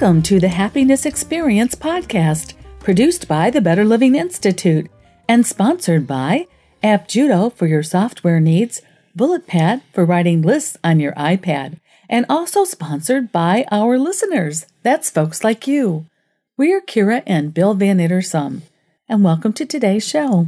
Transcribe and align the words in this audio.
Welcome 0.00 0.22
to 0.22 0.40
the 0.40 0.48
Happiness 0.48 1.04
Experience 1.04 1.74
podcast, 1.74 2.54
produced 2.78 3.28
by 3.28 3.50
the 3.50 3.60
Better 3.60 3.84
Living 3.84 4.14
Institute 4.14 4.90
and 5.28 5.46
sponsored 5.46 6.06
by 6.06 6.46
AppJudo 6.82 7.52
for 7.52 7.66
your 7.66 7.82
software 7.82 8.40
needs, 8.40 8.80
BulletPad 9.14 9.82
for 9.92 10.06
writing 10.06 10.40
lists 10.40 10.78
on 10.82 11.00
your 11.00 11.12
iPad, 11.16 11.80
and 12.08 12.24
also 12.30 12.64
sponsored 12.64 13.30
by 13.30 13.66
our 13.70 13.98
listeners. 13.98 14.64
That's 14.82 15.10
folks 15.10 15.44
like 15.44 15.66
you. 15.66 16.06
We 16.56 16.72
are 16.72 16.80
Kira 16.80 17.22
and 17.26 17.52
Bill 17.52 17.74
Van 17.74 17.98
Ittersum, 17.98 18.62
and 19.06 19.22
welcome 19.22 19.52
to 19.52 19.66
today's 19.66 20.08
show. 20.08 20.46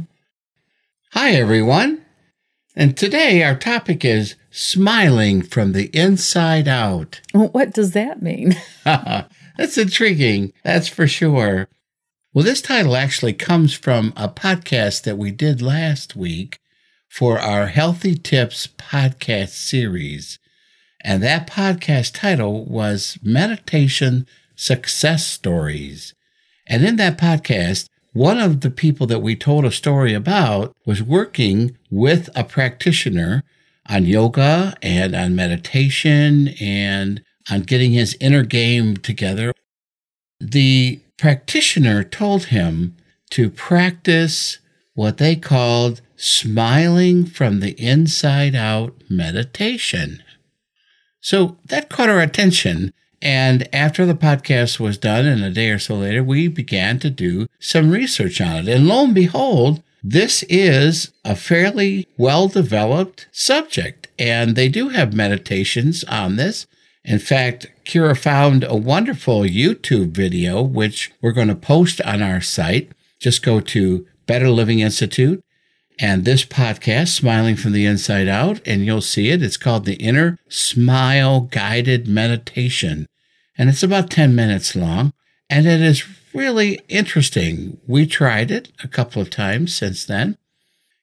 Hi, 1.11 1.33
everyone. 1.33 2.03
And 2.75 2.97
today 2.97 3.43
our 3.43 3.55
topic 3.55 4.03
is 4.03 4.33
smiling 4.49 5.43
from 5.43 5.73
the 5.73 5.91
inside 5.95 6.67
out. 6.67 7.21
What 7.33 7.71
does 7.71 7.91
that 7.91 8.23
mean? 8.23 8.55
That's 9.57 9.77
intriguing, 9.77 10.53
that's 10.63 10.87
for 10.87 11.07
sure. 11.07 11.67
Well, 12.33 12.43
this 12.43 12.61
title 12.61 12.95
actually 12.95 13.33
comes 13.33 13.73
from 13.73 14.11
a 14.17 14.27
podcast 14.27 15.03
that 15.03 15.17
we 15.17 15.29
did 15.29 15.61
last 15.61 16.15
week 16.15 16.59
for 17.07 17.37
our 17.37 17.67
Healthy 17.67 18.15
Tips 18.15 18.65
podcast 18.65 19.49
series. 19.49 20.39
And 21.01 21.21
that 21.21 21.47
podcast 21.47 22.15
title 22.15 22.65
was 22.65 23.19
Meditation 23.21 24.25
Success 24.55 25.27
Stories. 25.27 26.15
And 26.65 26.83
in 26.83 26.95
that 26.95 27.19
podcast, 27.19 27.89
one 28.13 28.39
of 28.39 28.61
the 28.61 28.71
people 28.71 29.05
that 29.07 29.21
we 29.21 29.35
told 29.35 29.65
a 29.65 29.71
story 29.71 30.15
about 30.15 30.75
was 30.85 31.03
working 31.03 31.77
with 31.91 32.29
a 32.35 32.43
practitioner 32.43 33.43
on 33.87 34.05
yoga 34.05 34.75
and 34.81 35.15
on 35.15 35.35
meditation 35.35 36.49
and 36.59 37.21
on 37.49 37.61
getting 37.61 37.91
his 37.91 38.17
inner 38.19 38.43
game 38.43 38.97
together. 38.97 39.53
The 40.39 40.99
practitioner 41.17 42.03
told 42.03 42.45
him 42.45 42.95
to 43.31 43.49
practice 43.49 44.59
what 44.93 45.17
they 45.17 45.35
called 45.35 46.01
smiling 46.15 47.25
from 47.25 47.59
the 47.59 47.71
inside 47.81 48.55
out 48.55 48.93
meditation. 49.09 50.23
So 51.19 51.57
that 51.65 51.89
caught 51.89 52.09
our 52.09 52.19
attention. 52.19 52.93
And 53.21 53.73
after 53.73 54.05
the 54.05 54.13
podcast 54.13 54.79
was 54.79 54.97
done 54.97 55.25
and 55.25 55.43
a 55.43 55.49
day 55.49 55.69
or 55.69 55.79
so 55.79 55.95
later, 55.95 56.23
we 56.23 56.49
began 56.49 56.99
to 56.99 57.09
do 57.09 57.47
some 57.59 57.89
research 57.89 58.41
on 58.41 58.55
it. 58.57 58.67
And 58.67 58.87
lo 58.87 59.05
and 59.05 59.15
behold, 59.15 59.81
this 60.03 60.43
is 60.49 61.11
a 61.23 61.35
fairly 61.35 62.07
well 62.17 62.49
developed 62.49 63.27
subject, 63.31 64.09
and 64.19 64.57
they 64.57 64.67
do 64.67 64.89
have 64.89 65.13
meditations 65.13 66.03
on 66.03 66.35
this. 66.35 66.67
In 67.05 67.19
fact, 67.19 67.67
Kira 67.85 68.17
found 68.17 68.63
a 68.63 68.75
wonderful 68.75 69.41
YouTube 69.41 70.11
video, 70.11 70.61
which 70.61 71.11
we're 71.21 71.33
going 71.33 71.49
to 71.49 71.55
post 71.55 71.99
on 72.01 72.21
our 72.21 72.39
site. 72.39 72.91
Just 73.19 73.43
go 73.43 73.59
to 73.59 74.07
Better 74.25 74.49
Living 74.49 74.79
Institute 74.79 75.43
and 75.99 76.25
this 76.25 76.45
podcast, 76.45 77.09
Smiling 77.09 77.55
from 77.55 77.73
the 77.73 77.85
Inside 77.85 78.27
Out, 78.27 78.61
and 78.65 78.85
you'll 78.85 79.01
see 79.01 79.29
it. 79.29 79.43
It's 79.43 79.57
called 79.57 79.85
the 79.85 79.95
Inner 79.95 80.39
Smile 80.49 81.41
Guided 81.41 82.07
Meditation, 82.07 83.07
and 83.57 83.69
it's 83.69 83.83
about 83.83 84.09
10 84.09 84.33
minutes 84.33 84.75
long, 84.75 85.13
and 85.49 85.67
it 85.67 85.81
is 85.81 86.03
really 86.33 86.79
interesting. 86.89 87.79
We 87.85 88.05
tried 88.05 88.49
it 88.49 88.71
a 88.83 88.87
couple 88.87 89.21
of 89.21 89.29
times 89.29 89.75
since 89.75 90.05
then. 90.05 90.37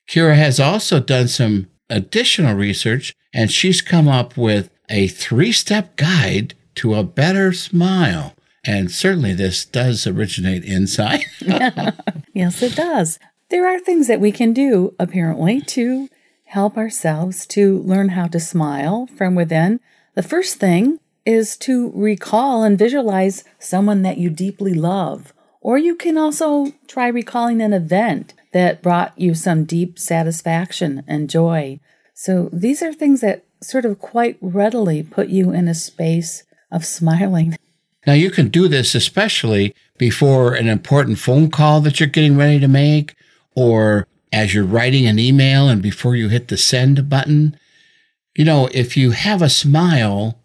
Kira 0.09 0.35
has 0.35 0.59
also 0.59 0.99
done 0.99 1.29
some 1.29 1.69
additional 1.89 2.55
research 2.55 3.15
and 3.33 3.51
she's 3.51 3.81
come 3.81 4.09
up 4.09 4.37
with 4.37 4.71
a 4.91 5.09
three 5.09 5.53
step 5.53 5.97
guide 5.97 6.55
to 6.77 6.95
a 6.95 7.05
better 7.05 7.53
smile. 7.53 8.35
And 8.65 8.91
certainly 8.91 9.33
this 9.33 9.65
does 9.65 10.07
originate 10.07 10.65
inside. 10.65 11.25
yes, 12.35 12.63
it 12.63 12.75
does. 12.75 13.19
There 13.49 13.67
are 13.67 13.81
things 13.81 14.07
that 14.09 14.21
we 14.21 14.33
can 14.33 14.53
do, 14.53 14.95
apparently, 14.99 15.61
to 15.63 16.09
help 16.45 16.77
ourselves 16.77 17.47
to 17.47 17.79
learn 17.81 18.11
how 18.11 18.27
to 18.27 18.39
smile 18.41 19.09
from 19.17 19.35
within. 19.35 19.81
The 20.15 20.23
first 20.23 20.57
thing 20.57 20.99
is 21.25 21.57
to 21.59 21.93
recall 21.95 22.65
and 22.65 22.79
visualize 22.79 23.45
someone 23.59 24.03
that 24.03 24.19
you 24.19 24.31
deeply 24.31 24.75
love. 24.75 25.33
Or 25.61 25.79
you 25.79 25.95
can 25.95 26.19
also 26.19 26.73
try 26.89 27.09
recalling 27.09 27.61
an 27.61 27.73
event 27.73 28.35
that 28.53 28.83
brought 28.83 29.19
you 29.19 29.35
some 29.35 29.65
deep 29.65 29.99
satisfaction 29.99 31.05
and 31.07 31.31
joy. 31.31 31.81
So 32.15 32.51
these 32.53 32.83
are 32.83 32.93
things 32.93 33.21
that 33.21 33.45
sort 33.63 33.85
of 33.85 33.99
quite 33.99 34.37
readily 34.41 35.03
put 35.03 35.29
you 35.29 35.53
in 35.53 35.69
a 35.69 35.75
space 35.75 36.45
of 36.71 36.85
smiling. 36.85 37.57
Now, 38.07 38.15
you 38.15 38.31
can 38.31 38.49
do 38.49 38.69
this 38.69 38.95
especially 38.95 39.75
before 39.99 40.55
an 40.55 40.69
important 40.69 41.19
phone 41.19 41.51
call 41.51 41.81
that 41.83 42.01
you're 42.01 42.09
getting 42.09 42.37
ready 42.37 42.59
to 42.59 42.69
make, 42.69 43.15
or 43.55 44.07
as 44.33 44.55
you're 44.55 44.65
writing 44.65 45.07
an 45.07 45.19
email 45.19 45.69
and 45.69 45.83
before 45.83 46.17
you 46.17 46.29
hit 46.29 46.49
the 46.49 46.57
send 46.57 47.09
button. 47.09 47.59
You 48.35 48.45
know, 48.45 48.69
if 48.73 48.97
you 48.97 49.11
have 49.11 49.43
a 49.43 49.51
smile 49.51 50.41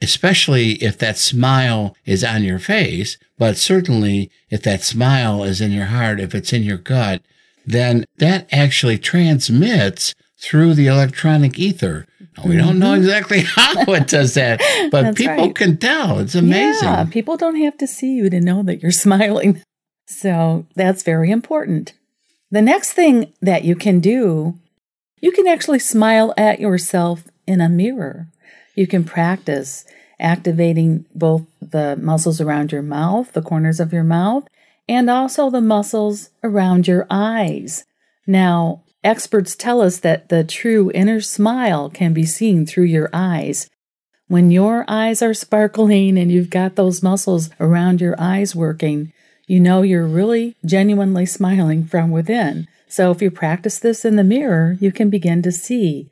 especially 0.00 0.72
if 0.82 0.98
that 0.98 1.18
smile 1.18 1.94
is 2.04 2.24
on 2.24 2.42
your 2.42 2.58
face, 2.58 3.18
but 3.38 3.56
certainly 3.56 4.30
if 4.48 4.62
that 4.62 4.82
smile 4.82 5.44
is 5.44 5.60
in 5.60 5.72
your 5.72 5.86
heart, 5.86 6.20
if 6.20 6.34
it's 6.34 6.52
in 6.52 6.62
your 6.62 6.78
gut, 6.78 7.22
then 7.66 8.04
that 8.16 8.48
actually 8.50 8.98
transmits 8.98 10.14
through 10.38 10.74
the 10.74 10.86
electronic 10.86 11.58
ether. 11.58 12.06
We 12.44 12.56
don't 12.56 12.78
know 12.78 12.92
mm-hmm. 12.92 13.02
exactly 13.02 13.40
how 13.46 13.92
it 13.92 14.06
does 14.06 14.34
that, 14.34 14.60
but 14.90 15.16
people 15.16 15.36
right. 15.36 15.54
can 15.54 15.76
tell. 15.76 16.18
It's 16.18 16.34
amazing. 16.34 16.88
Yeah, 16.88 17.04
people 17.04 17.36
don't 17.36 17.56
have 17.56 17.76
to 17.78 17.86
see 17.86 18.14
you 18.14 18.30
to 18.30 18.40
know 18.40 18.62
that 18.62 18.82
you're 18.82 18.92
smiling. 19.06 19.62
So 20.06 20.66
that's 20.74 21.02
very 21.02 21.30
important. 21.30 21.92
The 22.50 22.62
next 22.62 22.92
thing 22.92 23.32
that 23.40 23.64
you 23.64 23.76
can 23.76 24.00
do, 24.00 24.58
you 25.20 25.30
can 25.32 25.46
actually 25.46 25.78
smile 25.78 26.34
at 26.36 26.60
yourself 26.60 27.24
in 27.46 27.60
a 27.60 27.68
mirror. 27.68 28.28
You 28.74 28.86
can 28.86 29.04
practice 29.04 29.84
activating 30.18 31.06
both 31.14 31.42
the 31.60 31.96
muscles 31.96 32.40
around 32.40 32.72
your 32.72 32.82
mouth, 32.82 33.32
the 33.32 33.42
corners 33.42 33.80
of 33.80 33.92
your 33.92 34.04
mouth, 34.04 34.46
and 34.88 35.08
also 35.08 35.50
the 35.50 35.60
muscles 35.60 36.30
around 36.42 36.88
your 36.88 37.06
eyes. 37.08 37.84
Now, 38.26 38.82
experts 39.02 39.56
tell 39.56 39.80
us 39.80 39.98
that 39.98 40.28
the 40.28 40.44
true 40.44 40.90
inner 40.94 41.20
smile 41.20 41.90
can 41.90 42.12
be 42.12 42.24
seen 42.24 42.66
through 42.66 42.84
your 42.84 43.10
eyes. 43.12 43.68
When 44.28 44.50
your 44.50 44.84
eyes 44.86 45.22
are 45.22 45.34
sparkling 45.34 46.16
and 46.18 46.30
you've 46.30 46.50
got 46.50 46.76
those 46.76 47.02
muscles 47.02 47.50
around 47.58 48.00
your 48.00 48.14
eyes 48.18 48.54
working, 48.54 49.12
you 49.46 49.58
know 49.58 49.82
you're 49.82 50.06
really 50.06 50.54
genuinely 50.64 51.26
smiling 51.26 51.84
from 51.84 52.10
within. 52.10 52.68
So 52.88 53.10
if 53.10 53.20
you 53.20 53.30
practice 53.30 53.78
this 53.78 54.04
in 54.04 54.16
the 54.16 54.24
mirror, 54.24 54.76
you 54.80 54.92
can 54.92 55.10
begin 55.10 55.42
to 55.42 55.52
see 55.52 56.10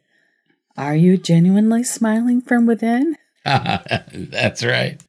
are 0.76 0.94
you 0.94 1.16
genuinely 1.16 1.82
smiling 1.82 2.40
from 2.40 2.64
within? 2.64 3.16
That's 3.44 4.64
right. 4.64 5.00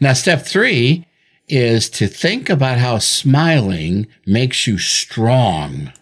Now, 0.00 0.14
step 0.14 0.42
three 0.42 1.06
is 1.48 1.88
to 1.90 2.08
think 2.08 2.50
about 2.50 2.78
how 2.78 2.98
smiling 2.98 4.08
makes 4.26 4.66
you 4.66 4.78
strong. 4.78 5.92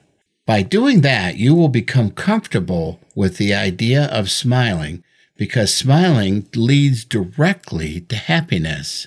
By 0.46 0.62
doing 0.62 1.00
that, 1.00 1.36
you 1.36 1.54
will 1.54 1.68
become 1.68 2.10
comfortable 2.10 3.00
with 3.14 3.38
the 3.38 3.54
idea 3.54 4.04
of 4.06 4.30
smiling 4.30 5.02
because 5.36 5.72
smiling 5.72 6.46
leads 6.54 7.04
directly 7.04 8.02
to 8.02 8.16
happiness. 8.16 9.06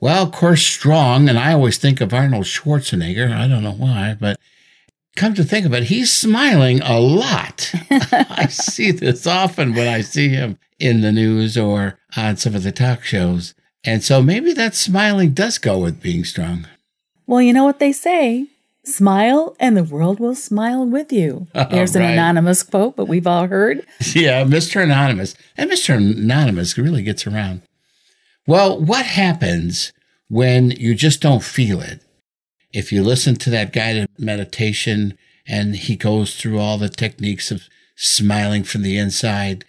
Well, 0.00 0.22
of 0.22 0.32
course, 0.32 0.62
strong, 0.62 1.28
and 1.28 1.36
I 1.36 1.52
always 1.52 1.78
think 1.78 2.00
of 2.00 2.14
Arnold 2.14 2.44
Schwarzenegger. 2.44 3.32
I 3.32 3.48
don't 3.48 3.64
know 3.64 3.72
why, 3.72 4.16
but 4.18 4.38
come 5.16 5.34
to 5.34 5.42
think 5.42 5.66
of 5.66 5.74
it, 5.74 5.84
he's 5.84 6.12
smiling 6.12 6.80
a 6.82 7.00
lot. 7.00 7.72
I 7.90 8.46
see 8.46 8.92
this 8.92 9.26
often 9.26 9.74
when 9.74 9.88
I 9.88 10.02
see 10.02 10.28
him 10.28 10.58
in 10.78 11.00
the 11.00 11.10
news 11.10 11.58
or 11.58 11.98
on 12.16 12.36
some 12.36 12.54
of 12.54 12.62
the 12.62 12.70
talk 12.70 13.02
shows. 13.02 13.54
And 13.82 14.04
so 14.04 14.22
maybe 14.22 14.52
that 14.52 14.76
smiling 14.76 15.32
does 15.32 15.58
go 15.58 15.78
with 15.78 16.00
being 16.00 16.24
strong. 16.24 16.68
Well, 17.26 17.42
you 17.42 17.52
know 17.52 17.64
what 17.64 17.80
they 17.80 17.92
say 17.92 18.46
smile 18.88 19.56
and 19.60 19.76
the 19.76 19.84
world 19.84 20.18
will 20.20 20.34
smile 20.34 20.84
with 20.86 21.12
you. 21.12 21.46
Oh, 21.54 21.66
There's 21.70 21.94
right. 21.94 22.04
an 22.04 22.12
anonymous 22.12 22.62
quote, 22.62 22.96
but 22.96 23.06
we've 23.06 23.26
all 23.26 23.46
heard. 23.46 23.86
Yeah, 24.14 24.44
Mr. 24.44 24.82
Anonymous. 24.82 25.34
And 25.56 25.70
Mr. 25.70 25.96
Anonymous 25.96 26.76
really 26.78 27.02
gets 27.02 27.26
around. 27.26 27.62
Well, 28.46 28.80
what 28.80 29.04
happens 29.04 29.92
when 30.28 30.70
you 30.72 30.94
just 30.94 31.20
don't 31.20 31.42
feel 31.42 31.80
it? 31.80 32.00
If 32.72 32.92
you 32.92 33.02
listen 33.02 33.36
to 33.36 33.50
that 33.50 33.72
guided 33.72 34.08
meditation 34.18 35.16
and 35.46 35.76
he 35.76 35.96
goes 35.96 36.36
through 36.36 36.58
all 36.58 36.78
the 36.78 36.88
techniques 36.88 37.50
of 37.50 37.68
smiling 37.96 38.64
from 38.64 38.82
the 38.82 38.96
inside, 38.98 39.64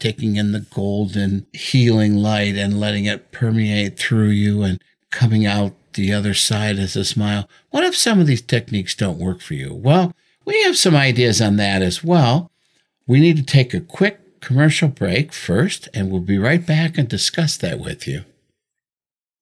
taking 0.00 0.36
in 0.36 0.52
the 0.52 0.60
golden 0.60 1.46
healing 1.52 2.16
light 2.16 2.56
and 2.56 2.78
letting 2.80 3.04
it 3.04 3.30
permeate 3.32 3.98
through 3.98 4.28
you 4.28 4.62
and 4.62 4.80
coming 5.10 5.46
out 5.46 5.72
the 5.94 6.12
other 6.12 6.34
side 6.34 6.78
as 6.78 6.96
a 6.96 7.04
smile. 7.04 7.48
What 7.70 7.84
if 7.84 7.96
some 7.96 8.20
of 8.20 8.26
these 8.26 8.42
techniques 8.42 8.94
don't 8.94 9.18
work 9.18 9.40
for 9.40 9.54
you? 9.54 9.74
Well, 9.74 10.14
we 10.44 10.62
have 10.62 10.76
some 10.76 10.94
ideas 10.94 11.40
on 11.40 11.56
that 11.56 11.82
as 11.82 12.04
well. 12.04 12.50
We 13.06 13.20
need 13.20 13.36
to 13.36 13.42
take 13.42 13.74
a 13.74 13.80
quick 13.80 14.40
commercial 14.40 14.88
break 14.88 15.32
first, 15.32 15.88
and 15.94 16.10
we'll 16.10 16.20
be 16.20 16.38
right 16.38 16.64
back 16.64 16.98
and 16.98 17.08
discuss 17.08 17.56
that 17.56 17.80
with 17.80 18.06
you. 18.06 18.24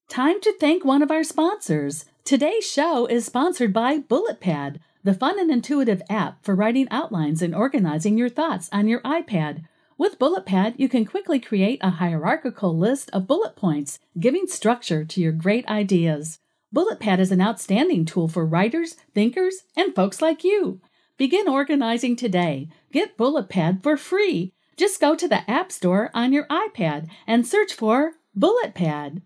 Time 0.09 0.39
to 0.41 0.53
thank 0.59 0.85
one 0.85 1.01
of 1.01 1.11
our 1.11 1.23
sponsors. 1.23 2.05
Today's 2.23 2.65
show 2.65 3.05
is 3.05 3.25
sponsored 3.25 3.73
by 3.73 3.99
BulletPad, 3.99 4.79
the 5.03 5.13
fun 5.13 5.39
and 5.39 5.51
intuitive 5.51 6.01
app 6.09 6.43
for 6.45 6.55
writing 6.55 6.87
outlines 6.89 7.41
and 7.41 7.53
organizing 7.53 8.17
your 8.17 8.29
thoughts 8.29 8.69
on 8.71 8.87
your 8.87 9.01
iPad. 9.01 9.65
With 9.97 10.19
BulletPad, 10.19 10.75
you 10.77 10.87
can 10.87 11.05
quickly 11.05 11.39
create 11.39 11.79
a 11.81 11.91
hierarchical 11.91 12.77
list 12.77 13.09
of 13.11 13.27
bullet 13.27 13.55
points, 13.55 13.99
giving 14.19 14.47
structure 14.47 15.03
to 15.03 15.21
your 15.21 15.31
great 15.31 15.67
ideas. 15.67 16.39
BulletPad 16.73 17.19
is 17.19 17.31
an 17.31 17.39
outstanding 17.39 18.03
tool 18.03 18.27
for 18.27 18.45
writers, 18.45 18.95
thinkers, 19.13 19.63
and 19.77 19.93
folks 19.93 20.23
like 20.23 20.43
you. 20.43 20.81
Begin 21.17 21.47
organizing 21.47 22.15
today. 22.15 22.67
Get 22.91 23.15
BulletPad 23.15 23.83
for 23.83 23.95
free. 23.95 24.53
Just 24.75 24.99
go 24.99 25.15
to 25.15 25.27
the 25.27 25.49
App 25.49 25.71
Store 25.71 26.09
on 26.15 26.33
your 26.33 26.47
iPad 26.47 27.07
and 27.27 27.45
search 27.45 27.73
for 27.73 28.13
BulletPad. 28.35 29.21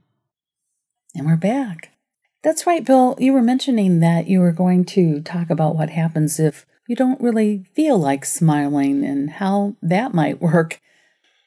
And 1.15 1.25
we're 1.25 1.37
back. 1.37 1.91
That's 2.43 2.67
right, 2.67 2.83
Bill. 2.83 3.15
You 3.17 3.31
were 3.31 3.41
mentioning 3.41 4.01
that 4.01 4.27
you 4.27 4.41
were 4.41 4.51
going 4.51 4.83
to 4.85 5.21
talk 5.21 5.49
about 5.49 5.77
what 5.77 5.89
happens 5.89 6.41
if 6.41 6.65
you 6.85 6.97
don't 6.97 7.21
really 7.21 7.63
feel 7.73 7.97
like 7.97 8.25
smiling 8.25 9.05
and 9.05 9.29
how 9.29 9.77
that 9.81 10.13
might 10.13 10.41
work. 10.41 10.81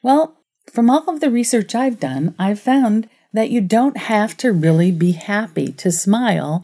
Well, 0.02 0.38
from 0.72 0.88
all 0.88 1.10
of 1.10 1.20
the 1.20 1.30
research 1.30 1.74
I've 1.74 2.00
done, 2.00 2.34
I've 2.38 2.58
found 2.58 3.06
that 3.32 3.50
you 3.50 3.60
don't 3.60 3.96
have 3.96 4.36
to 4.38 4.52
really 4.52 4.90
be 4.90 5.12
happy 5.12 5.72
to 5.72 5.92
smile. 5.92 6.62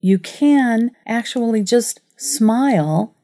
You 0.00 0.18
can 0.18 0.90
actually 1.06 1.62
just 1.62 2.00
smile, 2.16 3.14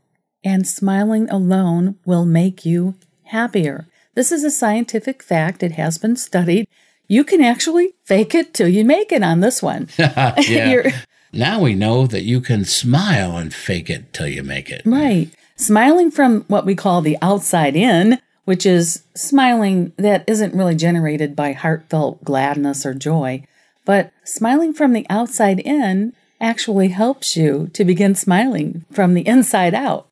and 0.44 0.66
smiling 0.66 1.30
alone 1.30 1.96
will 2.04 2.24
make 2.24 2.66
you 2.66 2.94
happier. 3.24 3.86
This 4.14 4.32
is 4.32 4.44
a 4.44 4.50
scientific 4.50 5.22
fact. 5.22 5.62
It 5.62 5.72
has 5.72 5.96
been 5.98 6.16
studied 6.16 6.66
you 7.12 7.24
can 7.24 7.42
actually 7.42 7.92
fake 8.04 8.34
it 8.34 8.54
till 8.54 8.68
you 8.68 8.86
make 8.86 9.12
it 9.12 9.22
on 9.22 9.40
this 9.40 9.62
one. 9.62 9.86
yeah. 9.98 11.02
now 11.32 11.60
we 11.60 11.74
know 11.74 12.06
that 12.06 12.22
you 12.22 12.40
can 12.40 12.64
smile 12.64 13.36
and 13.36 13.52
fake 13.52 13.90
it 13.90 14.14
till 14.14 14.28
you 14.28 14.42
make 14.42 14.70
it. 14.70 14.80
Right. 14.86 15.28
Smiling 15.56 16.10
from 16.10 16.44
what 16.48 16.64
we 16.64 16.74
call 16.74 17.02
the 17.02 17.18
outside 17.20 17.76
in, 17.76 18.18
which 18.44 18.66
is 18.66 19.04
smiling 19.14 19.92
that 19.96 20.24
isn't 20.26 20.54
really 20.54 20.74
generated 20.74 21.36
by 21.36 21.52
heartfelt 21.52 22.22
gladness 22.24 22.84
or 22.84 22.94
joy, 22.94 23.44
but 23.84 24.12
smiling 24.24 24.72
from 24.72 24.92
the 24.92 25.06
outside 25.08 25.60
in 25.60 26.12
actually 26.40 26.88
helps 26.88 27.36
you 27.36 27.70
to 27.72 27.84
begin 27.84 28.14
smiling 28.14 28.84
from 28.90 29.14
the 29.14 29.26
inside 29.26 29.74
out. 29.74 30.08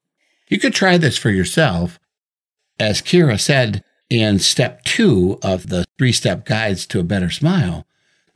You 0.49 0.59
could 0.59 0.75
try 0.75 0.97
this 0.97 1.19
for 1.19 1.31
yourself. 1.31 1.99
As 2.79 3.03
Kira 3.03 3.38
said, 3.38 3.85
in 4.09 4.38
step 4.38 4.83
two 4.85 5.38
of 5.43 5.69
the 5.69 5.85
three 5.99 6.12
step 6.12 6.44
guides 6.44 6.87
to 6.87 7.00
a 7.00 7.05
better 7.05 7.31
smile 7.31 7.87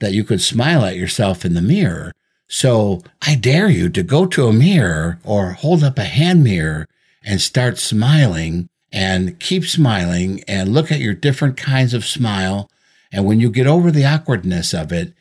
that 0.00 0.12
you 0.12 0.24
could 0.24 0.40
smile 0.40 0.84
at 0.84 0.96
yourself 0.96 1.44
in 1.44 1.54
the 1.54 1.62
mirror. 1.62 2.12
So 2.48 3.02
I 3.22 3.34
dare 3.34 3.68
you 3.68 3.88
to 3.90 4.02
go 4.02 4.26
to 4.26 4.46
a 4.46 4.52
mirror 4.52 5.18
or 5.24 5.52
hold 5.52 5.82
up 5.82 5.98
a 5.98 6.04
hand 6.04 6.44
mirror 6.44 6.86
and 7.24 7.40
start 7.40 7.78
smiling 7.78 8.68
and 8.94 9.40
keep 9.40 9.64
smiling 9.64 10.44
and 10.46 10.72
look 10.72 10.92
at 10.92 11.00
your 11.00 11.14
different 11.14 11.56
kinds 11.56 11.92
of 11.92 12.06
smile. 12.06 12.70
And 13.12 13.26
when 13.26 13.40
you 13.40 13.50
get 13.50 13.66
over 13.66 13.90
the 13.90 14.06
awkwardness 14.06 14.72
of 14.72 14.92
it, 14.92 15.12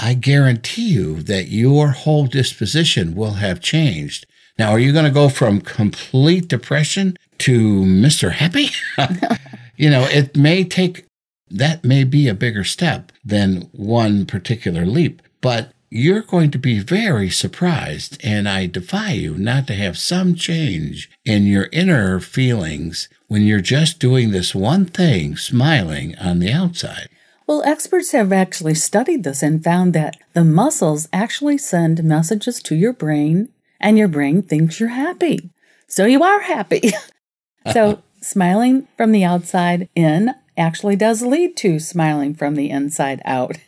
I 0.00 0.14
guarantee 0.14 0.88
you 0.88 1.22
that 1.22 1.46
your 1.46 1.90
whole 1.90 2.26
disposition 2.26 3.14
will 3.14 3.34
have 3.34 3.60
changed. 3.60 4.26
Now, 4.58 4.70
are 4.72 4.80
you 4.80 4.92
going 4.92 5.04
to 5.04 5.12
go 5.12 5.28
from 5.28 5.60
complete 5.60 6.48
depression 6.48 7.16
to 7.38 7.82
Mr. 7.82 8.32
Happy? 8.32 8.70
you 9.76 9.88
know, 9.88 10.08
it 10.10 10.36
may 10.36 10.64
take, 10.64 11.06
that 11.48 11.84
may 11.84 12.02
be 12.02 12.26
a 12.26 12.34
bigger 12.34 12.64
step 12.64 13.12
than 13.24 13.68
one 13.70 14.26
particular 14.26 14.84
leap, 14.84 15.22
but 15.40 15.70
you're 15.94 16.22
going 16.22 16.50
to 16.50 16.58
be 16.58 16.80
very 16.80 17.30
surprised. 17.30 18.18
And 18.24 18.48
I 18.48 18.66
defy 18.66 19.12
you 19.12 19.38
not 19.38 19.68
to 19.68 19.74
have 19.74 19.96
some 19.96 20.34
change 20.34 21.08
in 21.24 21.46
your 21.46 21.68
inner 21.70 22.18
feelings 22.18 23.08
when 23.28 23.42
you're 23.42 23.60
just 23.60 24.00
doing 24.00 24.32
this 24.32 24.56
one 24.56 24.86
thing, 24.86 25.36
smiling 25.36 26.18
on 26.18 26.40
the 26.40 26.50
outside. 26.50 27.08
Well, 27.46 27.62
experts 27.64 28.10
have 28.10 28.32
actually 28.32 28.74
studied 28.74 29.22
this 29.22 29.40
and 29.40 29.62
found 29.62 29.92
that 29.92 30.16
the 30.32 30.42
muscles 30.42 31.08
actually 31.12 31.58
send 31.58 32.02
messages 32.02 32.60
to 32.62 32.74
your 32.74 32.92
brain, 32.92 33.50
and 33.80 33.96
your 33.96 34.08
brain 34.08 34.42
thinks 34.42 34.80
you're 34.80 34.88
happy. 34.88 35.50
So 35.86 36.06
you 36.06 36.24
are 36.24 36.40
happy. 36.40 36.90
so 37.72 38.02
smiling 38.20 38.88
from 38.96 39.12
the 39.12 39.22
outside 39.22 39.88
in 39.94 40.34
actually 40.56 40.96
does 40.96 41.22
lead 41.22 41.56
to 41.58 41.78
smiling 41.78 42.34
from 42.34 42.56
the 42.56 42.70
inside 42.70 43.22
out. 43.24 43.58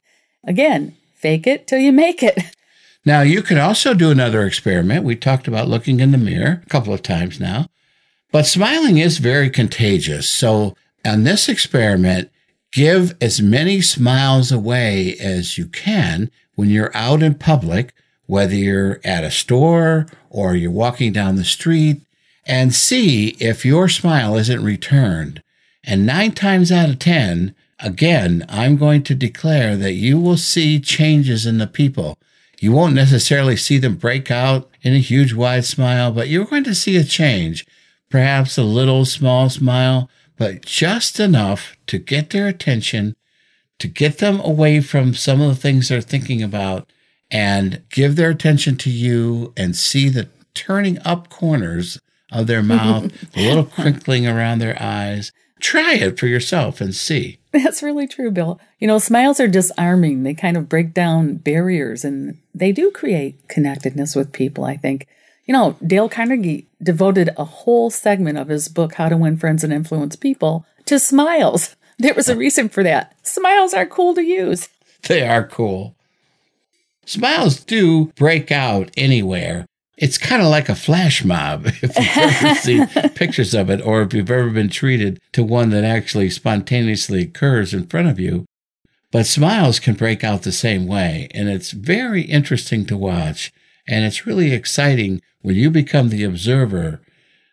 Again, 0.45 0.97
fake 1.27 1.47
it 1.49 1.67
till 1.67 1.81
you 1.81 1.93
make 1.93 2.23
it. 2.23 2.39
Now, 3.05 3.21
you 3.21 3.41
could 3.41 3.59
also 3.59 3.95
do 3.95 4.11
another 4.11 4.45
experiment. 4.45 5.05
We 5.05 5.15
talked 5.15 5.47
about 5.47 5.69
looking 5.69 6.01
in 6.01 6.11
the 6.11 6.19
mirror 6.19 6.61
a 6.67 6.69
couple 6.69 6.93
of 6.93 7.03
times 7.03 7.39
now, 7.39 7.69
but 8.33 8.47
smiling 8.47 8.99
is 8.99 9.19
very 9.19 9.49
contagious. 9.49 10.29
So, 10.29 10.75
on 11.05 11.23
this 11.23 11.49
experiment, 11.49 12.33
give 12.73 13.15
as 13.21 13.41
many 13.41 13.81
smiles 13.81 14.51
away 14.51 15.15
as 15.21 15.57
you 15.57 15.69
can 15.69 16.33
when 16.57 16.69
you're 16.69 16.91
out 16.97 17.23
in 17.23 17.37
public, 17.37 17.95
whether 18.27 18.57
you're 18.57 18.99
at 19.05 19.23
a 19.23 19.31
store 19.31 20.07
or 20.29 20.57
you're 20.57 20.73
walking 20.73 21.13
down 21.13 21.37
the 21.37 21.45
street 21.45 22.03
and 22.45 22.75
see 22.75 23.37
if 23.39 23.65
your 23.65 23.89
smile 23.89 24.37
isn't 24.37 24.65
returned. 24.65 25.45
And 25.85 26.05
nine 26.05 26.33
times 26.33 26.73
out 26.73 26.89
of 26.89 26.99
10, 26.99 27.55
again, 27.81 28.45
I'm 28.49 28.77
going 28.77 29.03
to 29.05 29.15
declare 29.15 29.77
that 29.77 29.93
you 29.93 30.19
will 30.19 30.37
see 30.37 30.81
changes 30.81 31.47
in 31.47 31.59
the 31.59 31.67
people. 31.67 32.19
You 32.59 32.73
won't 32.73 32.95
necessarily 32.95 33.57
see 33.57 33.79
them 33.79 33.97
break 33.97 34.31
out 34.31 34.71
in 34.83 34.95
a 34.95 34.99
huge 34.99 35.35
wide 35.35 35.65
smile, 35.65 36.11
but 36.11 36.29
you're 36.29 36.47
going 36.47 36.65
to 36.65 36.75
see 36.75 36.97
a 36.97 37.05
change. 37.05 37.67
Perhaps 38.09 38.57
a 38.57 38.63
little 38.63 39.05
small 39.05 39.51
smile, 39.51 40.09
but 40.37 40.65
just 40.65 41.19
enough 41.21 41.77
to 41.89 41.99
get 41.99 42.31
their 42.31 42.47
attention, 42.47 43.17
to 43.79 43.89
get 43.89 44.19
them 44.19 44.41
away 44.41 44.81
from 44.81 45.15
some 45.15 45.41
of 45.41 45.49
the 45.49 45.61
things 45.61 45.89
they're 45.89 46.01
thinking 46.01 46.43
about 46.43 46.91
and 47.31 47.83
give 47.91 48.17
their 48.17 48.31
attention 48.31 48.77
to 48.77 48.91
you 48.91 49.53
and 49.57 49.77
see 49.77 50.09
the 50.09 50.29
turning 50.55 50.99
up 51.05 51.29
corners 51.29 52.01
of 52.33 52.47
their 52.47 52.63
mouth, 52.63 53.13
the 53.33 53.47
little 53.47 53.65
crinkling 53.65 54.27
around 54.27 54.61
their 54.61 54.81
eyes. 54.81 55.33
Try 55.61 55.95
it 55.95 56.19
for 56.19 56.27
yourself 56.27 56.81
and 56.81 56.95
see. 56.95 57.39
That's 57.65 57.83
really 57.83 58.07
true, 58.07 58.31
Bill. 58.31 58.61
You 58.79 58.87
know, 58.87 58.99
smiles 58.99 59.41
are 59.41 59.49
disarming. 59.49 60.23
They 60.23 60.35
kind 60.35 60.57
of 60.57 60.69
break 60.69 60.93
down 60.93 61.37
barriers 61.37 62.05
and 62.05 62.39
they 62.55 62.71
do 62.71 62.91
create 62.91 63.49
connectedness 63.49 64.15
with 64.15 64.33
people, 64.33 64.65
I 64.65 64.77
think. 64.77 65.07
You 65.47 65.55
know, 65.55 65.77
Dale 65.85 66.09
Carnegie 66.09 66.67
devoted 66.83 67.31
a 67.39 67.45
whole 67.45 67.89
segment 67.89 68.37
of 68.37 68.49
his 68.49 68.69
book, 68.69 68.95
How 68.95 69.09
to 69.09 69.17
Win 69.17 69.39
Friends 69.39 69.65
and 69.65 69.73
Influence 69.73 70.17
People, 70.17 70.67
to 70.87 70.99
smiles. 70.99 71.75
There 71.99 72.13
was 72.13 72.29
a 72.29 72.37
reason 72.37 72.69
for 72.69 72.83
that. 72.83 73.17
Smiles 73.27 73.73
are 73.73 73.87
cool 73.87 74.15
to 74.17 74.23
use. 74.23 74.69
They 75.09 75.27
are 75.27 75.47
cool. 75.49 75.97
Smiles 77.07 77.65
do 77.65 78.13
break 78.17 78.53
out 78.53 78.91
anywhere. 78.99 79.65
It's 79.97 80.19
kind 80.19 80.43
of 80.43 80.49
like 80.49 80.69
a 80.69 80.75
flash 80.75 81.25
mob 81.25 81.67
if 81.83 81.83
you've 81.83 82.19
ever 82.19 82.55
seen 82.57 82.87
pictures 83.15 83.55
of 83.55 83.71
it 83.71 83.81
or 83.81 84.03
if 84.03 84.13
you've 84.13 84.31
ever 84.31 84.51
been 84.51 84.69
treated 84.69 85.21
to 85.33 85.43
one 85.43 85.71
that 85.71 85.85
actually 85.85 86.29
spontaneously 86.31 87.23
occurs 87.23 87.73
in 87.73 87.87
front 87.87 88.09
of 88.09 88.21
you. 88.21 88.45
But 89.11 89.27
smiles 89.27 89.81
can 89.81 89.95
break 89.95 90.23
out 90.23 90.43
the 90.43 90.53
same 90.53 90.87
way, 90.87 91.29
and 91.33 91.49
it's 91.49 91.71
very 91.71 92.23
interesting 92.23 92.85
to 92.87 92.97
watch. 92.97 93.53
And 93.89 94.05
it's 94.05 94.27
really 94.27 94.53
exciting 94.53 95.23
when 95.43 95.55
you 95.55 95.71
become 95.71 96.09
the 96.09 96.25
observer. 96.25 97.01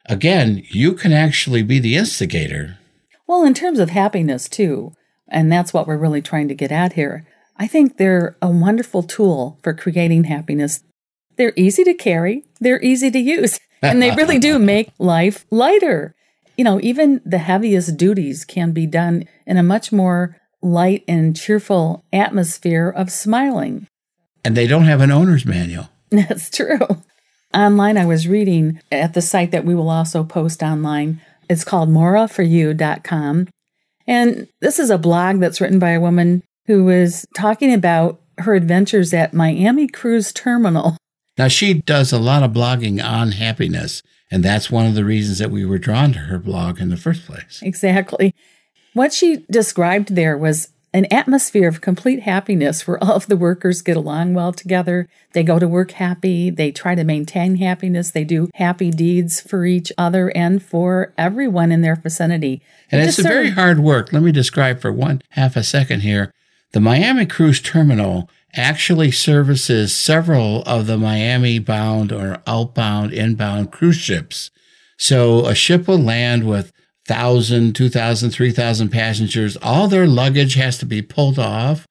Again, 0.07 0.63
you 0.69 0.93
can 0.93 1.13
actually 1.13 1.63
be 1.63 1.79
the 1.79 1.95
instigator. 1.95 2.79
Well, 3.27 3.45
in 3.45 3.53
terms 3.53 3.79
of 3.79 3.91
happiness, 3.91 4.49
too, 4.49 4.93
and 5.29 5.51
that's 5.51 5.73
what 5.73 5.87
we're 5.87 5.97
really 5.97 6.21
trying 6.21 6.47
to 6.49 6.55
get 6.55 6.71
at 6.71 6.93
here. 6.93 7.25
I 7.55 7.67
think 7.67 7.97
they're 7.97 8.35
a 8.41 8.49
wonderful 8.49 9.03
tool 9.03 9.59
for 9.61 9.73
creating 9.73 10.25
happiness 10.25 10.83
they're 11.37 11.53
easy 11.55 11.83
to 11.83 11.93
carry, 11.93 12.43
they're 12.59 12.81
easy 12.81 13.11
to 13.11 13.19
use, 13.19 13.59
and 13.81 14.01
they 14.01 14.11
really 14.11 14.39
do 14.39 14.59
make 14.59 14.91
life 14.99 15.45
lighter. 15.51 16.15
You 16.57 16.63
know, 16.63 16.79
even 16.81 17.21
the 17.25 17.39
heaviest 17.39 17.97
duties 17.97 18.45
can 18.45 18.71
be 18.71 18.85
done 18.85 19.25
in 19.45 19.57
a 19.57 19.63
much 19.63 19.91
more 19.91 20.37
light 20.61 21.03
and 21.07 21.35
cheerful 21.35 22.05
atmosphere 22.13 22.89
of 22.89 23.11
smiling. 23.11 23.87
And 24.45 24.55
they 24.55 24.67
don't 24.67 24.85
have 24.85 25.01
an 25.01 25.11
owner's 25.11 25.45
manual. 25.45 25.89
That's 26.11 26.49
true. 26.49 27.01
Online, 27.53 27.97
I 27.97 28.05
was 28.05 28.27
reading 28.27 28.81
at 28.91 29.13
the 29.13 29.21
site 29.21 29.51
that 29.51 29.65
we 29.65 29.75
will 29.75 29.89
also 29.89 30.23
post 30.23 30.63
online. 30.63 31.21
It's 31.49 31.63
called 31.63 31.89
moraforyou.com. 31.89 33.47
And 34.07 34.47
this 34.59 34.79
is 34.79 34.89
a 34.89 34.97
blog 34.97 35.39
that's 35.39 35.61
written 35.61 35.79
by 35.79 35.91
a 35.91 36.01
woman 36.01 36.43
who 36.65 36.83
was 36.83 37.25
talking 37.35 37.73
about 37.73 38.19
her 38.39 38.55
adventures 38.55 39.13
at 39.13 39.33
Miami 39.33 39.87
Cruise 39.87 40.33
Terminal. 40.33 40.97
Now, 41.37 41.47
she 41.47 41.73
does 41.73 42.11
a 42.13 42.19
lot 42.19 42.43
of 42.43 42.51
blogging 42.51 43.03
on 43.03 43.31
happiness, 43.33 44.03
and 44.29 44.43
that's 44.43 44.69
one 44.69 44.85
of 44.85 44.95
the 44.95 45.05
reasons 45.05 45.39
that 45.39 45.51
we 45.51 45.65
were 45.65 45.79
drawn 45.79 46.13
to 46.13 46.19
her 46.19 46.37
blog 46.37 46.79
in 46.79 46.89
the 46.89 46.97
first 46.97 47.25
place. 47.25 47.59
Exactly. 47.63 48.35
What 48.93 49.13
she 49.13 49.37
described 49.49 50.15
there 50.15 50.37
was 50.37 50.69
an 50.95 51.11
atmosphere 51.11 51.67
of 51.67 51.81
complete 51.81 52.19
happiness 52.19 52.85
where 52.87 53.03
all 53.03 53.13
of 53.13 53.25
the 53.25 53.35
workers 53.35 53.81
get 53.81 53.97
along 53.97 54.35
well 54.35 54.53
together. 54.53 55.09
They 55.33 55.41
go 55.41 55.57
to 55.57 55.67
work 55.67 55.89
happy. 55.93 56.51
They 56.51 56.71
try 56.71 56.93
to 56.93 57.03
maintain 57.03 57.55
happiness. 57.55 58.11
They 58.11 58.23
do 58.23 58.51
happy 58.53 58.91
deeds 58.91 59.41
for 59.41 59.65
each 59.65 59.91
other 59.97 60.31
and 60.37 60.61
for 60.61 61.11
everyone 61.17 61.71
in 61.71 61.81
their 61.81 61.95
vicinity. 61.95 62.61
And 62.91 63.01
It 63.01 63.07
it's 63.07 63.17
a 63.17 63.23
very 63.23 63.47
of- 63.47 63.55
hard 63.55 63.79
work. 63.79 64.13
Let 64.13 64.21
me 64.21 64.31
describe 64.31 64.79
for 64.81 64.91
one 64.93 65.23
half 65.29 65.55
a 65.55 65.63
second 65.63 66.01
here. 66.01 66.31
The 66.73 66.79
Miami 66.79 67.25
Cruise 67.25 67.59
Terminal 67.59 68.29
actually 68.55 69.11
services 69.11 69.95
several 69.95 70.61
of 70.63 70.87
the 70.87 70.97
Miami 70.97 71.59
bound 71.59 72.11
or 72.11 72.41
outbound, 72.45 73.11
inbound 73.13 73.71
cruise 73.71 73.97
ships. 73.97 74.51
So 74.97 75.45
a 75.45 75.55
ship 75.55 75.87
will 75.87 75.99
land 75.99 76.47
with 76.47 76.71
1,000, 77.07 77.75
2,000, 77.75 78.29
3,000 78.29 78.89
passengers. 78.89 79.57
All 79.61 79.87
their 79.87 80.07
luggage 80.07 80.53
has 80.53 80.77
to 80.77 80.85
be 80.85 81.01
pulled 81.01 81.39
off. 81.39 81.85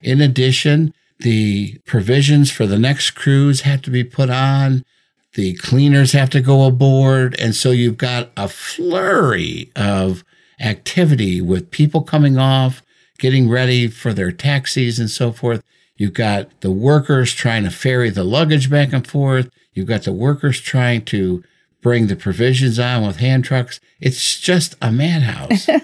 In 0.00 0.20
addition, 0.20 0.94
the 1.18 1.78
provisions 1.84 2.50
for 2.50 2.66
the 2.66 2.78
next 2.78 3.10
cruise 3.10 3.62
have 3.62 3.82
to 3.82 3.90
be 3.90 4.04
put 4.04 4.30
on. 4.30 4.84
The 5.34 5.54
cleaners 5.54 6.12
have 6.12 6.30
to 6.30 6.40
go 6.40 6.64
aboard. 6.64 7.38
And 7.38 7.54
so 7.54 7.70
you've 7.70 7.98
got 7.98 8.30
a 8.36 8.48
flurry 8.48 9.70
of 9.76 10.24
activity 10.60 11.40
with 11.40 11.70
people 11.70 12.02
coming 12.02 12.38
off, 12.38 12.82
getting 13.18 13.48
ready 13.48 13.88
for 13.88 14.14
their 14.14 14.32
taxis 14.32 14.98
and 14.98 15.10
so 15.10 15.32
forth. 15.32 15.62
You've 15.98 16.14
got 16.14 16.60
the 16.62 16.70
workers 16.70 17.34
trying 17.34 17.64
to 17.64 17.70
ferry 17.70 18.08
the 18.08 18.24
luggage 18.24 18.70
back 18.70 18.94
and 18.94 19.06
forth. 19.06 19.50
You've 19.74 19.88
got 19.88 20.04
the 20.04 20.12
workers 20.12 20.60
trying 20.60 21.04
to 21.06 21.44
bring 21.82 22.06
the 22.06 22.16
provisions 22.16 22.78
on 22.78 23.06
with 23.06 23.16
hand 23.16 23.44
trucks. 23.44 23.80
It's 24.00 24.40
just 24.40 24.74
a 24.80 24.90
madhouse. 24.90 25.68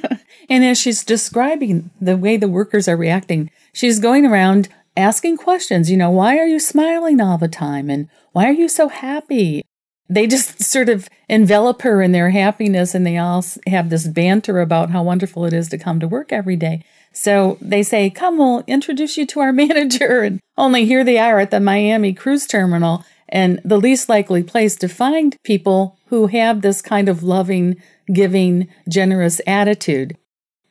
And 0.49 0.65
as 0.65 0.79
she's 0.79 1.05
describing 1.05 1.91
the 2.01 2.17
way 2.17 2.37
the 2.37 2.49
workers 2.49 2.89
are 2.89 2.97
reacting, 2.97 3.51
she's 3.73 3.99
going 3.99 4.27
around 4.27 4.69
asking 4.97 5.39
questions. 5.39 5.91
You 5.91 5.97
know, 5.97 6.11
why 6.11 6.39
are 6.39 6.47
you 6.47 6.61
smiling 6.61 7.21
all 7.21 7.39
the 7.39 7.49
time? 7.49 7.91
And 7.91 8.09
why 8.33 8.47
are 8.49 8.53
you 8.53 8.69
so 8.69 8.89
happy? 8.89 9.65
They 10.09 10.27
just 10.27 10.63
sort 10.63 10.89
of 10.89 11.09
envelop 11.29 11.83
her 11.83 12.03
in 12.03 12.13
their 12.13 12.31
happiness 12.31 12.95
and 12.95 13.07
they 13.07 13.17
all 13.17 13.45
have 13.67 13.89
this 13.89 14.07
banter 14.07 14.61
about 14.61 14.91
how 14.91 15.03
wonderful 15.03 15.47
it 15.47 15.55
is 15.55 15.69
to 15.71 15.79
come 15.79 15.99
to 16.01 16.09
work 16.09 16.33
every 16.33 16.57
day. 16.57 16.85
So 17.15 17.57
they 17.63 17.83
say, 17.83 18.11
Come, 18.11 18.37
we'll 18.37 18.65
introduce 18.67 19.17
you 19.17 19.27
to 19.29 19.41
our 19.41 19.53
manager. 19.65 20.23
And 20.23 20.41
only 20.59 20.85
here 20.85 21.05
they 21.05 21.19
are 21.19 21.41
at 21.41 21.51
the 21.51 21.61
Miami 21.61 22.13
cruise 22.13 22.47
terminal 22.47 23.05
and 23.29 23.61
the 23.65 23.81
least 23.81 24.09
likely 24.11 24.43
place 24.43 24.77
to 24.77 24.89
find 24.89 25.37
people 25.43 25.99
who 26.09 26.27
have 26.27 26.61
this 26.61 26.83
kind 26.83 27.09
of 27.09 27.23
loving, 27.23 27.81
giving, 28.13 28.69
generous 28.87 29.41
attitude 29.47 30.17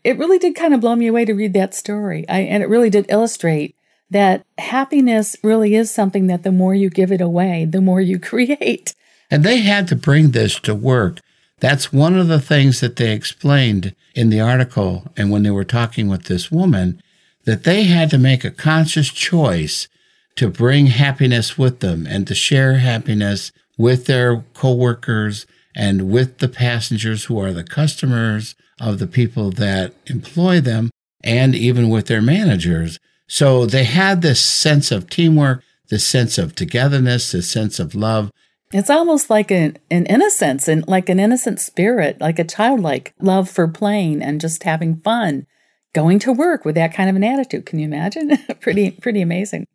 it 0.03 0.17
really 0.17 0.37
did 0.37 0.55
kind 0.55 0.73
of 0.73 0.81
blow 0.81 0.95
me 0.95 1.07
away 1.07 1.25
to 1.25 1.33
read 1.33 1.53
that 1.53 1.73
story. 1.73 2.27
I, 2.27 2.41
and 2.41 2.61
it 2.61 2.69
really 2.69 2.89
did 2.89 3.05
illustrate 3.09 3.75
that 4.09 4.45
happiness 4.57 5.35
really 5.43 5.75
is 5.75 5.89
something 5.89 6.27
that 6.27 6.43
the 6.43 6.51
more 6.51 6.75
you 6.75 6.89
give 6.89 7.11
it 7.11 7.21
away, 7.21 7.65
the 7.65 7.81
more 7.81 8.01
you 8.01 8.19
create. 8.19 8.93
And 9.31 9.43
they 9.43 9.59
had 9.59 9.87
to 9.87 9.95
bring 9.95 10.31
this 10.31 10.59
to 10.61 10.75
work. 10.75 11.19
That's 11.59 11.93
one 11.93 12.17
of 12.17 12.27
the 12.27 12.41
things 12.41 12.81
that 12.81 12.97
they 12.97 13.13
explained 13.13 13.95
in 14.13 14.29
the 14.29 14.39
article 14.39 15.11
and 15.17 15.31
when 15.31 15.43
they 15.43 15.51
were 15.51 15.63
talking 15.63 16.07
with 16.07 16.25
this 16.25 16.51
woman, 16.51 17.01
that 17.45 17.63
they 17.63 17.83
had 17.83 18.09
to 18.09 18.17
make 18.17 18.43
a 18.43 18.51
conscious 18.51 19.09
choice 19.09 19.87
to 20.35 20.49
bring 20.49 20.87
happiness 20.87 21.57
with 21.57 21.79
them 21.79 22.07
and 22.07 22.27
to 22.27 22.35
share 22.35 22.75
happiness 22.75 23.51
with 23.77 24.05
their 24.05 24.43
coworkers 24.53 25.45
and 25.75 26.09
with 26.09 26.37
the 26.37 26.47
passengers 26.47 27.25
who 27.25 27.39
are 27.39 27.53
the 27.53 27.63
customers 27.63 28.55
of 28.79 28.99
the 28.99 29.07
people 29.07 29.51
that 29.51 29.93
employ 30.07 30.59
them 30.59 30.89
and 31.23 31.55
even 31.55 31.89
with 31.89 32.07
their 32.07 32.21
managers. 32.21 32.99
So 33.27 33.65
they 33.65 33.85
had 33.85 34.21
this 34.21 34.43
sense 34.43 34.91
of 34.91 35.09
teamwork, 35.09 35.63
this 35.89 36.05
sense 36.05 36.37
of 36.37 36.55
togetherness, 36.55 37.31
this 37.31 37.49
sense 37.49 37.79
of 37.79 37.95
love. 37.95 38.31
It's 38.73 38.89
almost 38.89 39.29
like 39.29 39.51
an, 39.51 39.77
an 39.91 40.07
innocence 40.07 40.67
and 40.67 40.85
like 40.87 41.07
an 41.07 41.19
innocent 41.19 41.59
spirit, 41.59 42.19
like 42.19 42.39
a 42.39 42.43
childlike 42.43 43.13
love 43.19 43.47
for 43.47 43.67
playing 43.67 44.23
and 44.23 44.41
just 44.41 44.63
having 44.63 44.97
fun, 44.97 45.45
going 45.93 46.17
to 46.19 46.33
work 46.33 46.65
with 46.65 46.73
that 46.75 46.93
kind 46.93 47.07
of 47.07 47.15
an 47.15 47.23
attitude. 47.23 47.67
Can 47.67 47.77
you 47.77 47.85
imagine? 47.85 48.35
pretty, 48.61 48.89
pretty 48.89 49.21
amazing. 49.21 49.67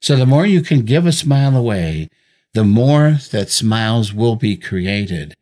So 0.00 0.14
the 0.14 0.26
more 0.26 0.46
you 0.46 0.60
can 0.62 0.82
give 0.82 1.06
a 1.06 1.12
smile 1.12 1.56
away, 1.56 2.08
the 2.54 2.64
more 2.64 3.18
that 3.32 3.50
smiles 3.50 4.12
will 4.12 4.36
be 4.36 4.56
created. 4.56 5.34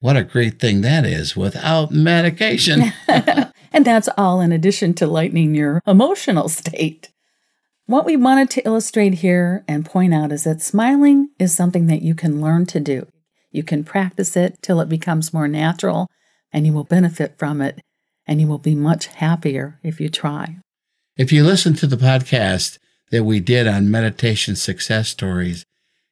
What 0.00 0.16
a 0.16 0.24
great 0.24 0.58
thing 0.58 0.80
that 0.80 1.06
is 1.06 1.36
without 1.36 1.92
medication. 1.92 2.92
And 3.74 3.84
that's 3.84 4.08
all 4.16 4.40
in 4.40 4.52
addition 4.52 4.94
to 4.94 5.06
lightening 5.08 5.56
your 5.56 5.82
emotional 5.84 6.48
state. 6.48 7.10
What 7.86 8.06
we 8.06 8.16
wanted 8.16 8.48
to 8.50 8.64
illustrate 8.64 9.14
here 9.14 9.62
and 9.68 9.84
point 9.84 10.14
out 10.14 10.32
is 10.32 10.44
that 10.44 10.62
smiling 10.62 11.28
is 11.38 11.54
something 11.54 11.86
that 11.88 12.00
you 12.00 12.14
can 12.14 12.40
learn 12.40 12.64
to 12.66 12.80
do. 12.80 13.06
You 13.50 13.62
can 13.62 13.84
practice 13.84 14.38
it 14.38 14.62
till 14.62 14.80
it 14.80 14.88
becomes 14.88 15.34
more 15.34 15.48
natural, 15.48 16.08
and 16.50 16.66
you 16.66 16.72
will 16.72 16.84
benefit 16.84 17.38
from 17.38 17.60
it, 17.60 17.82
and 18.26 18.40
you 18.40 18.46
will 18.46 18.56
be 18.56 18.74
much 18.74 19.08
happier 19.08 19.78
if 19.82 20.00
you 20.00 20.08
try. 20.08 20.56
If 21.18 21.30
you 21.30 21.44
listen 21.44 21.74
to 21.74 21.86
the 21.86 21.98
podcast 21.98 22.78
that 23.10 23.24
we 23.24 23.38
did 23.38 23.68
on 23.68 23.90
meditation 23.90 24.56
success 24.56 25.10
stories, 25.10 25.66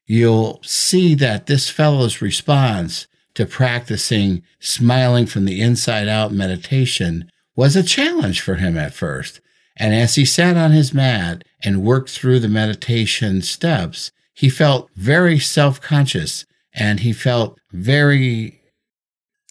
you'll 0.05 0.61
see 0.63 1.15
that 1.15 1.47
this 1.47 1.71
fellow's 1.71 2.21
response 2.21 3.07
to 3.33 3.47
practicing 3.47 4.43
smiling 4.61 5.25
from 5.25 5.47
the 5.47 5.63
inside 5.63 6.07
out 6.07 6.33
meditation 6.33 7.31
was 7.57 7.77
a 7.77 7.83
challenge 7.83 8.43
for 8.43 8.57
him 8.57 8.77
at 8.77 8.93
first. 8.93 9.41
And 9.77 9.95
as 9.95 10.17
he 10.17 10.25
sat 10.25 10.57
on 10.57 10.73
his 10.73 10.93
mat 10.93 11.45
and 11.65 11.83
worked 11.83 12.11
through 12.11 12.41
the 12.41 12.49
meditation 12.49 13.43
steps, 13.43 14.13
he 14.35 14.49
felt 14.49 14.91
very 14.97 15.39
self 15.39 15.81
conscious 15.81 16.45
and 16.75 17.01
he 17.01 17.13
felt 17.13 17.59
very 17.73 18.63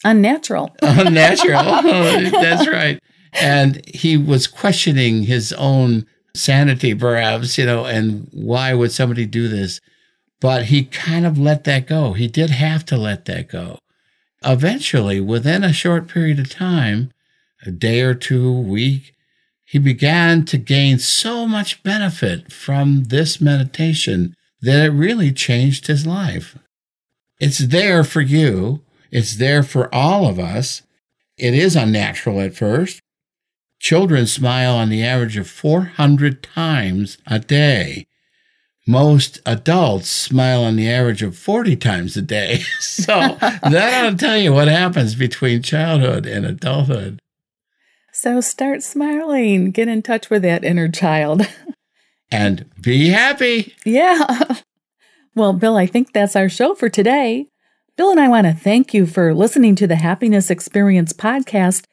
Unnatural. 0.04 0.76
Unnatural. 0.82 1.62
Oh, 1.64 2.30
that's 2.32 2.68
right. 2.68 3.00
And 3.34 3.86
he 3.88 4.18
was 4.18 4.48
questioning 4.48 5.24
his 5.24 5.54
own 5.54 6.06
sanity, 6.36 6.96
perhaps, 6.96 7.58
you 7.58 7.66
know, 7.66 7.86
and 7.86 8.28
why 8.32 8.74
would 8.74 8.92
somebody 8.92 9.26
do 9.26 9.48
this? 9.48 9.80
But 10.40 10.66
he 10.66 10.86
kind 10.86 11.26
of 11.26 11.38
let 11.38 11.66
that 11.66 11.88
go. 11.88 12.14
He 12.14 12.28
did 12.28 12.50
have 12.50 12.84
to 12.86 12.98
let 12.98 13.26
that 13.26 13.50
go. 13.50 13.78
Eventually, 14.44 15.20
within 15.20 15.64
a 15.64 15.72
short 15.72 16.08
period 16.08 16.40
of 16.40 16.50
time, 16.50 17.12
a 17.64 17.70
day 17.70 18.02
or 18.02 18.16
two, 18.16 18.48
a 18.48 18.60
week, 18.60 19.14
he 19.72 19.80
began 19.80 20.44
to 20.44 20.58
gain 20.58 21.00
so 21.00 21.48
much 21.48 21.82
benefit 21.82 22.52
from 22.52 23.06
this 23.06 23.40
meditation 23.40 24.36
that 24.62 24.86
it 24.86 24.90
really 24.90 25.32
changed 25.32 25.88
his 25.88 26.06
life. 26.06 26.58
It's 27.40 27.60
there 27.60 28.04
for 28.04 28.20
you. 28.20 28.82
It's 29.12 29.38
there 29.38 29.64
for 29.64 29.88
all 29.96 30.28
of 30.28 30.38
us. 30.40 30.82
It 31.38 31.54
is 31.54 31.78
unnatural 31.78 32.42
at 32.42 32.54
first. 32.54 33.00
Children 33.80 34.28
smile 34.28 34.76
on 34.76 34.90
the 34.90 35.06
average 35.06 35.38
of 35.38 35.50
400 35.50 36.44
times 36.44 37.18
a 37.26 37.40
day. 37.40 38.08
Most 38.86 39.40
adults 39.46 40.10
smile 40.10 40.66
on 40.66 40.76
the 40.76 40.90
average 40.90 41.24
of 41.24 41.38
40 41.38 41.78
times 41.78 42.18
a 42.18 42.22
day. 42.22 42.58
so 42.82 43.38
that 43.40 44.04
ought 44.04 44.10
to 44.10 44.18
tell 44.18 44.38
you 44.38 44.52
what 44.52 44.68
happens 44.68 45.16
between 45.16 45.64
childhood 45.64 46.26
and 46.26 46.46
adulthood. 46.46 47.22
So 48.22 48.40
start 48.40 48.84
smiling. 48.84 49.72
Get 49.72 49.88
in 49.88 50.04
touch 50.04 50.30
with 50.30 50.44
that 50.44 50.64
inner 50.64 50.88
child. 50.88 51.42
and 52.32 52.70
be 52.80 53.10
happy. 53.10 53.74
Yeah. 53.84 54.58
Well, 55.34 55.54
Bill, 55.54 55.76
I 55.76 55.88
think 55.88 56.14
that's 56.14 56.36
our 56.36 56.48
show 56.48 56.76
for 56.76 56.88
today. 56.88 57.48
Bill 57.96 58.12
and 58.12 58.20
I 58.20 58.28
want 58.28 58.46
to 58.46 58.54
thank 58.54 58.94
you 58.94 59.08
for 59.08 59.34
listening 59.34 59.74
to 59.78 59.88
the 59.88 59.96
Happiness 59.96 60.52
Experience 60.52 61.14
podcast. 61.14 61.86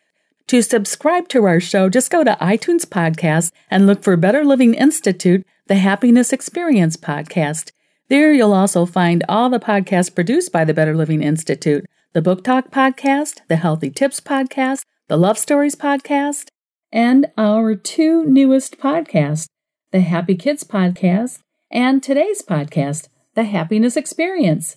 To 0.48 0.60
subscribe 0.60 1.28
to 1.28 1.44
our 1.44 1.60
show, 1.60 1.88
just 1.88 2.10
go 2.10 2.22
to 2.24 2.36
iTunes 2.42 2.84
Podcast 2.84 3.50
and 3.70 3.86
look 3.86 4.02
for 4.02 4.18
Better 4.18 4.44
Living 4.44 4.74
Institute, 4.74 5.46
the 5.66 5.76
Happiness 5.76 6.30
Experience 6.30 6.98
podcast. 6.98 7.70
There 8.08 8.34
you'll 8.34 8.52
also 8.52 8.84
find 8.84 9.24
all 9.30 9.48
the 9.48 9.58
podcasts 9.58 10.14
produced 10.14 10.52
by 10.52 10.66
the 10.66 10.74
Better 10.74 10.94
Living 10.94 11.22
Institute 11.22 11.86
the 12.12 12.20
Book 12.20 12.44
Talk 12.44 12.70
podcast, 12.70 13.40
the 13.48 13.56
Healthy 13.56 13.88
Tips 13.90 14.20
podcast, 14.20 14.84
the 15.08 15.16
Love 15.16 15.38
Stories 15.38 15.74
podcast, 15.74 16.48
and 16.92 17.30
our 17.38 17.74
two 17.74 18.26
newest 18.26 18.78
podcasts, 18.78 19.46
the 19.90 20.02
Happy 20.02 20.34
Kids 20.34 20.64
podcast 20.64 21.38
and 21.70 22.02
today's 22.02 22.42
podcast, 22.42 23.08
The 23.34 23.44
Happiness 23.44 23.96
Experience. 23.96 24.76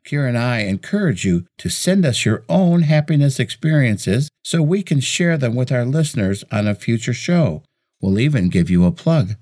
Kira 0.04 0.28
and 0.28 0.36
I 0.38 0.60
encourage 0.60 1.24
you 1.24 1.46
to 1.58 1.68
send 1.68 2.06
us 2.06 2.24
your 2.24 2.44
own 2.48 2.82
happiness 2.82 3.38
experiences 3.38 4.28
so 4.42 4.62
we 4.62 4.82
can 4.82 4.98
share 5.00 5.36
them 5.36 5.54
with 5.54 5.70
our 5.70 5.84
listeners 5.84 6.42
on 6.50 6.66
a 6.66 6.74
future 6.74 7.12
show. 7.12 7.62
We'll 8.00 8.18
even 8.18 8.48
give 8.48 8.70
you 8.70 8.86
a 8.86 8.92
plug. 8.92 9.34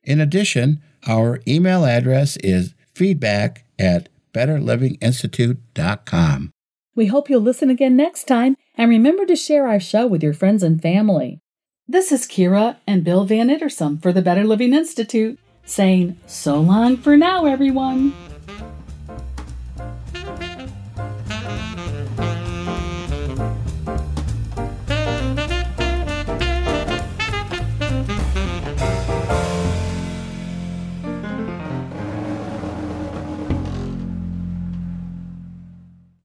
In 0.05 0.21
addition, 0.21 0.81
our 1.07 1.41
email 1.47 1.85
address 1.85 2.37
is 2.37 2.73
feedback 2.93 3.65
at 3.77 4.09
betterlivinginstitute.com. 4.33 6.51
We 6.95 7.07
hope 7.07 7.29
you'll 7.29 7.41
listen 7.41 7.69
again 7.69 7.97
next 7.97 8.25
time 8.25 8.55
and 8.75 8.89
remember 8.89 9.25
to 9.25 9.35
share 9.35 9.67
our 9.67 9.79
show 9.79 10.05
with 10.07 10.23
your 10.23 10.33
friends 10.33 10.63
and 10.63 10.81
family. 10.81 11.39
This 11.87 12.11
is 12.11 12.27
Kira 12.27 12.77
and 12.87 13.03
Bill 13.03 13.25
Van 13.25 13.49
Ittersum 13.49 14.01
for 14.01 14.11
the 14.13 14.21
Better 14.21 14.43
Living 14.43 14.73
Institute 14.73 15.39
saying 15.65 16.17
so 16.25 16.59
long 16.59 16.97
for 16.97 17.17
now, 17.17 17.45
everyone. 17.45 18.13